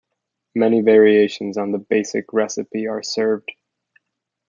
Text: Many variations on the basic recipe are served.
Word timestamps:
Many 0.55 0.81
variations 0.81 1.59
on 1.59 1.73
the 1.73 1.77
basic 1.77 2.33
recipe 2.33 2.87
are 2.87 3.03
served. 3.03 3.51